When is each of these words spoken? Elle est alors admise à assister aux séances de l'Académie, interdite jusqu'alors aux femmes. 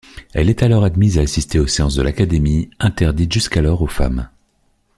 Elle 0.33 0.49
est 0.49 0.63
alors 0.63 0.83
admise 0.83 1.19
à 1.19 1.21
assister 1.21 1.59
aux 1.59 1.67
séances 1.67 1.93
de 1.93 2.01
l'Académie, 2.01 2.71
interdite 2.79 3.31
jusqu'alors 3.31 3.83
aux 3.83 3.87
femmes. 3.87 4.29